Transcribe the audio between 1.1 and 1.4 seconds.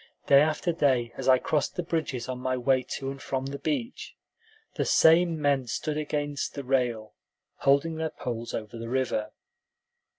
as I